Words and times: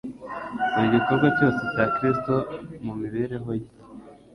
Buri 0.71 0.87
gikorwa 0.95 1.27
cyose 1.37 1.61
cya 1.73 1.85
Kristo 1.95 2.33
mu 2.85 2.93
mibereho 3.01 3.51
ye 3.61 3.67